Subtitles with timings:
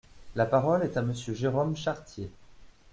[0.35, 2.31] La parole est à Monsieur Jérôme Chartier.